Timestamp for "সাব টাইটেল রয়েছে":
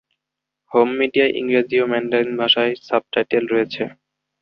2.87-3.83